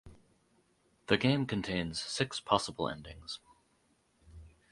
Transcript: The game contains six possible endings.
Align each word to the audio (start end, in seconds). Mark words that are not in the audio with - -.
The 1.05 1.17
game 1.17 1.45
contains 1.45 2.01
six 2.01 2.39
possible 2.39 2.89
endings. 2.89 3.39